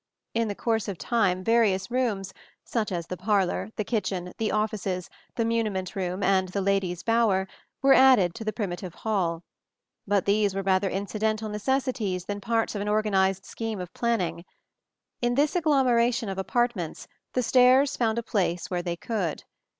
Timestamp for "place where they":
18.23-18.95